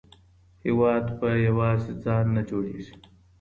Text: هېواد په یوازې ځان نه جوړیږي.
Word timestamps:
هېواد 0.65 1.05
په 1.19 1.27
یوازې 1.47 1.91
ځان 2.03 2.25
نه 2.35 2.41
جوړیږي. 2.49 2.93